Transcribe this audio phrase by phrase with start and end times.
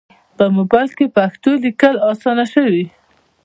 [0.37, 2.85] په موبایل کې پښتو لیکل اسانه شوي.